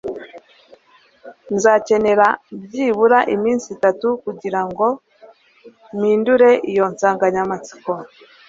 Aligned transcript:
Nzakenera 1.55 2.27
byibura 2.63 3.19
iminsi 3.35 3.67
itatu 3.75 4.07
kugirango 4.23 4.85
mpindure 5.95 6.49
iyo 6.71 6.83
nsanganyamatsiko 6.91 7.91